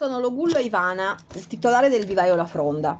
[0.00, 2.98] sono Logullo Ivana, il titolare del vivaio La Fronda.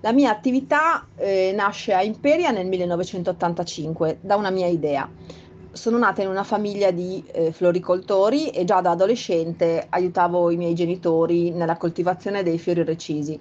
[0.00, 5.08] La mia attività eh, nasce a Imperia nel 1985 da una mia idea.
[5.70, 10.74] Sono nata in una famiglia di eh, floricoltori e già da adolescente aiutavo i miei
[10.74, 13.38] genitori nella coltivazione dei fiori recisi.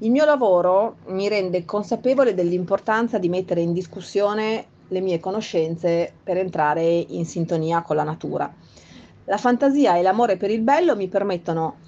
[0.00, 6.36] Il mio lavoro mi rende consapevole dell'importanza di mettere in discussione le mie conoscenze per
[6.36, 8.54] entrare in sintonia con la natura.
[9.24, 11.78] La fantasia e l'amore per il bello mi permettono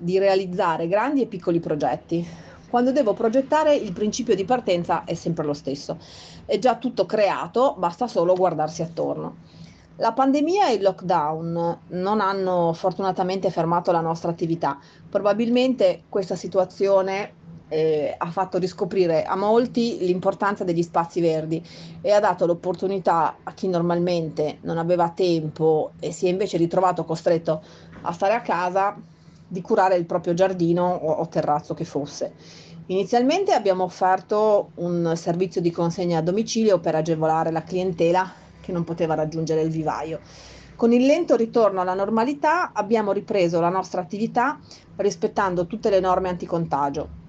[0.00, 2.26] di realizzare grandi e piccoli progetti.
[2.68, 5.98] Quando devo progettare il principio di partenza è sempre lo stesso.
[6.44, 9.36] È già tutto creato, basta solo guardarsi attorno.
[9.96, 14.78] La pandemia e il lockdown non hanno fortunatamente fermato la nostra attività.
[15.10, 17.34] Probabilmente questa situazione
[17.68, 21.62] eh, ha fatto riscoprire a molti l'importanza degli spazi verdi
[22.00, 27.04] e ha dato l'opportunità a chi normalmente non aveva tempo e si è invece ritrovato
[27.04, 27.62] costretto
[28.02, 28.96] a stare a casa
[29.50, 32.32] di curare il proprio giardino o, o terrazzo che fosse.
[32.86, 38.84] Inizialmente abbiamo offerto un servizio di consegna a domicilio per agevolare la clientela che non
[38.84, 40.20] poteva raggiungere il vivaio.
[40.76, 44.58] Con il lento ritorno alla normalità abbiamo ripreso la nostra attività
[44.96, 47.20] rispettando tutte le norme anticontagio,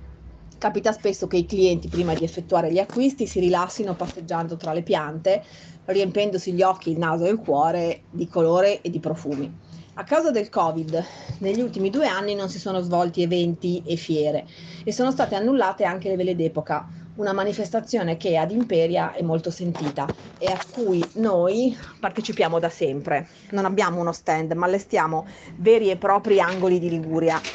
[0.62, 4.84] Capita spesso che i clienti, prima di effettuare gli acquisti, si rilassino passeggiando tra le
[4.84, 5.44] piante,
[5.86, 9.52] riempendosi gli occhi, il naso e il cuore di colore e di profumi.
[9.96, 11.04] A causa del Covid,
[11.40, 14.48] negli ultimi due anni non si sono svolti eventi e fiere
[14.86, 19.52] e sono state annullate anche le vele d'epoca, una manifestazione che ad Imperia è molto
[19.52, 23.28] sentita e a cui noi partecipiamo da sempre.
[23.50, 27.46] Non abbiamo uno stand, ma allestiamo veri e propri angoli di Liguria.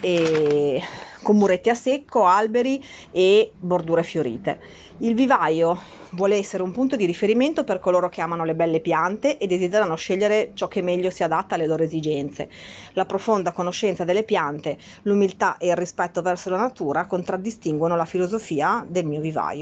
[0.00, 0.82] E
[1.22, 4.60] con muretti a secco, alberi e bordure fiorite.
[4.98, 9.38] Il vivaio vuole essere un punto di riferimento per coloro che amano le belle piante
[9.38, 12.48] e desiderano scegliere ciò che meglio si adatta alle loro esigenze.
[12.94, 18.84] La profonda conoscenza delle piante, l'umiltà e il rispetto verso la natura contraddistinguono la filosofia
[18.88, 19.58] del mio vivaio.